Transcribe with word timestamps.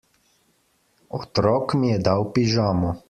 Otrok 1.19 1.77
mi 1.83 1.93
je 1.93 2.01
dal 2.09 2.27
pižamo. 2.39 2.95